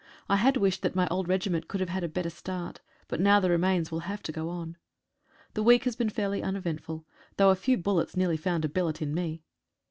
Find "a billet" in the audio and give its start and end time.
8.65-9.03